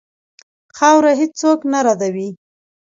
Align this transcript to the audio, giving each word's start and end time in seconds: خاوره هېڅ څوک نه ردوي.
خاوره 0.77 1.11
هېڅ 1.19 1.31
څوک 1.41 1.59
نه 1.71 1.79
ردوي. 1.85 2.29